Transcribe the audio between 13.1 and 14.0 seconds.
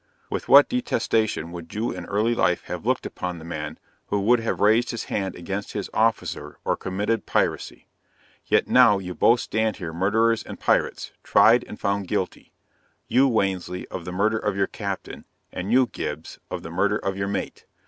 Wansley